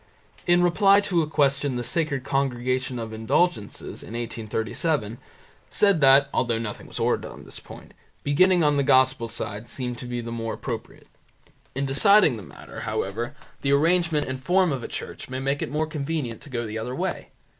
In 0.47 0.63
reply 0.63 0.99
to 1.01 1.21
a 1.21 1.27
question 1.27 1.75
the 1.75 1.83
Sacred 1.83 2.23
Congregation 2.23 2.97
of 2.97 3.13
Indulgences, 3.13 4.01
in 4.01 4.13
1837, 4.15 5.19
said 5.69 6.01
that, 6.01 6.27
although 6.33 6.57
nothing 6.57 6.87
was 6.87 6.97
ordered 6.99 7.29
on 7.31 7.43
this 7.45 7.59
point, 7.59 7.93
beginning 8.23 8.63
on 8.63 8.77
the 8.77 8.81
Gospel 8.83 9.27
side 9.27 9.67
seemed 9.67 9.99
to 9.99 10.07
be 10.07 10.19
the 10.19 10.31
more 10.31 10.55
appropriate. 10.55 11.05
In 11.75 11.85
deciding 11.85 12.35
the 12.35 12.41
matter, 12.41 12.79
however, 12.79 13.35
the 13.61 13.73
arrangement 13.73 14.27
and 14.27 14.41
form 14.43 14.71
of 14.71 14.81
a 14.81 14.87
church 14.87 15.29
may 15.29 15.37
make 15.37 15.61
it 15.61 15.69
more 15.69 15.85
convenient 15.85 16.41
to 16.41 16.49
go 16.49 16.65
the 16.65 16.79
other 16.79 16.95
way. 16.95 17.29